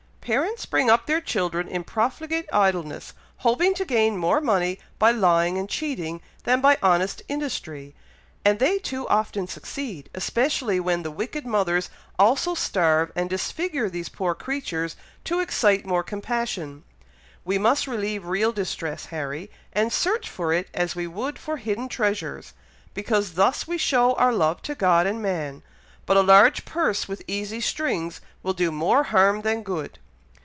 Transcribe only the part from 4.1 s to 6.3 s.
more money by lying and cheating,